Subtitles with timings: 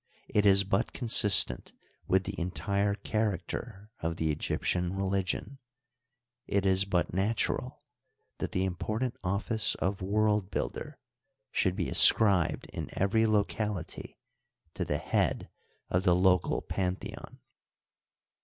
[0.27, 1.73] It is but consistent
[2.07, 5.59] with the entire character of the Egyptian religion;
[6.47, 7.77] it is but natural
[8.39, 10.97] that the important office of world builder
[11.51, 14.17] should be ascribed in every locality
[14.73, 15.51] to the head
[15.87, 17.37] of the local pantheon.